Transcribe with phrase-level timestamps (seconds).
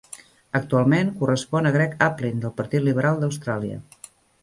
[0.59, 3.83] Actualment correspon a Greg Aplin del partit liberal d'Austràlia.